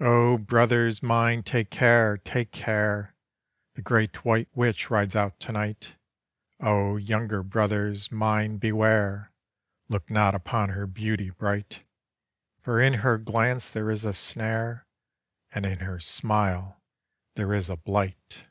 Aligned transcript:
O, 0.00 0.36
brothers 0.36 1.02
mine, 1.02 1.42
take 1.42 1.70
care! 1.70 2.18
Take 2.18 2.52
care! 2.52 3.14
The 3.72 3.80
great 3.80 4.22
white 4.22 4.50
witch 4.54 4.90
rides 4.90 5.16
out 5.16 5.40
to 5.40 5.52
night. 5.52 5.96
O, 6.60 6.98
younger 6.98 7.42
brothers 7.42 8.12
mine, 8.12 8.58
beware! 8.58 9.32
Look 9.88 10.10
not 10.10 10.34
upon 10.34 10.68
her 10.68 10.86
beauty 10.86 11.30
bright; 11.30 11.84
For 12.60 12.82
in 12.82 12.92
her 13.00 13.16
glance 13.16 13.70
there 13.70 13.90
is 13.90 14.04
a 14.04 14.12
snare, 14.12 14.86
And 15.54 15.64
in 15.64 15.78
her 15.78 15.98
smile 16.00 16.82
there 17.34 17.54
is 17.54 17.70
a 17.70 17.76
blight. 17.78 18.44